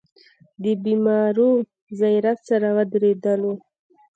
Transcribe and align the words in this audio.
د 0.63 0.63
بېمارو 0.83 1.49
زيارت 1.99 2.39
سره 2.49 2.67
ودرېدلو. 2.77 3.53